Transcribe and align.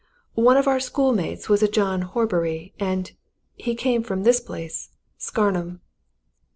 One 0.33 0.57
of 0.57 0.67
our 0.67 0.79
schoolmates 0.79 1.47
was 1.47 1.61
a 1.61 1.67
John 1.67 2.01
Horbury. 2.01 2.73
And 2.79 3.11
he 3.53 3.75
came 3.75 4.01
from 4.01 4.23
this 4.23 4.39
place 4.39 4.89
Scarnham." 5.19 5.81